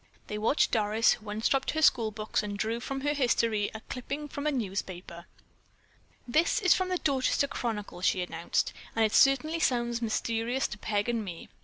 [0.25, 4.27] They watched Doris, who unstrapped her school books and drew from her history a clipping
[4.27, 5.27] from a newspaper.
[6.27, 11.07] "This is from the Dorchester Chronicle," she announced, "and it certainly sounds mysterious to Peg
[11.07, 11.49] and me."